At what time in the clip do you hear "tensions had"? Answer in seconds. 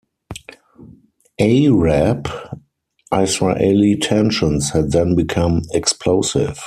3.99-4.89